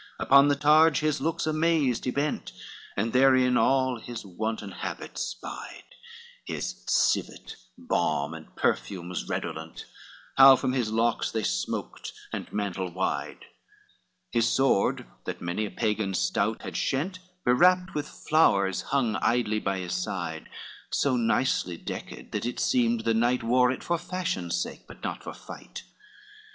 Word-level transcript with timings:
XXX 0.19 0.25
Upon 0.25 0.47
the 0.47 0.55
targe 0.55 0.99
his 1.01 1.21
looks 1.21 1.45
amazed 1.45 2.05
he 2.05 2.09
bent, 2.09 2.53
And 2.97 3.13
therein 3.13 3.55
all 3.55 3.99
his 3.99 4.25
wanton 4.25 4.71
habit 4.71 5.19
spied, 5.19 5.83
His 6.43 6.83
civet, 6.87 7.55
balm, 7.77 8.33
and 8.33 8.55
perfumes 8.55 9.29
redolent, 9.29 9.85
How 10.37 10.55
from 10.55 10.73
his 10.73 10.89
locks 10.89 11.29
they 11.29 11.43
smoked 11.43 12.13
and 12.33 12.51
mantle 12.51 12.91
wide, 12.91 13.45
His 14.31 14.49
sword 14.51 15.05
that 15.25 15.39
many 15.39 15.67
a 15.67 15.69
Pagan 15.69 16.15
stout 16.15 16.63
had 16.63 16.73
shent, 16.75 17.19
Bewrapped 17.45 17.93
with 17.93 18.07
flowers, 18.07 18.81
hung 18.81 19.17
idly 19.17 19.59
by 19.59 19.77
his 19.77 19.93
side, 19.93 20.49
So 20.89 21.15
nicely 21.15 21.77
decked 21.77 22.31
that 22.31 22.47
it 22.47 22.59
seemed 22.59 23.01
the 23.01 23.13
knight 23.13 23.43
Wore 23.43 23.69
it 23.71 23.83
for 23.83 23.99
fashion's 23.99 24.59
sake 24.59 24.85
but 24.87 25.03
not 25.03 25.23
for 25.23 25.35
fight. 25.35 25.83